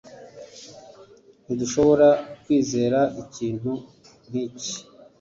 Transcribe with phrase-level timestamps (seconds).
[1.43, 2.07] Ntidushobora
[2.43, 3.71] kwizera ikintu
[4.29, 4.73] nkiki.